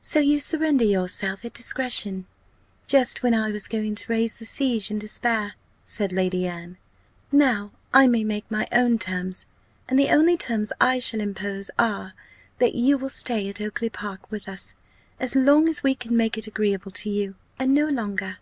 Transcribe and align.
"So 0.00 0.18
you 0.18 0.40
surrender 0.40 0.82
yourself 0.82 1.44
at 1.44 1.52
discretion, 1.54 2.26
just 2.88 3.22
when 3.22 3.34
I 3.34 3.52
was 3.52 3.68
going 3.68 3.94
to 3.94 4.10
raise 4.12 4.34
the 4.34 4.44
siege 4.44 4.90
in 4.90 4.98
despair," 4.98 5.54
said 5.84 6.10
Lady 6.10 6.44
Anne: 6.44 6.76
"now 7.30 7.70
I 7.94 8.08
may 8.08 8.24
make 8.24 8.50
my 8.50 8.66
own 8.72 8.98
terms; 8.98 9.46
and 9.88 9.96
the 9.96 10.10
only 10.10 10.36
terms 10.36 10.72
I 10.80 10.98
shall 10.98 11.20
impose 11.20 11.70
are, 11.78 12.14
that 12.58 12.74
you 12.74 12.98
will 12.98 13.10
stay 13.10 13.48
at 13.48 13.60
Oakly 13.60 13.90
park 13.90 14.28
with 14.28 14.48
us, 14.48 14.74
as 15.20 15.36
long 15.36 15.68
as 15.68 15.84
we 15.84 15.94
can 15.94 16.16
make 16.16 16.36
it 16.36 16.48
agreeable 16.48 16.90
to 16.90 17.08
you, 17.08 17.36
and 17.56 17.72
no 17.72 17.86
longer. 17.86 18.38